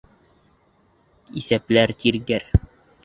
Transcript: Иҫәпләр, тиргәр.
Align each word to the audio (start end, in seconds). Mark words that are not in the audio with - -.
Иҫәпләр, 1.43 1.95
тиргәр. 2.01 2.51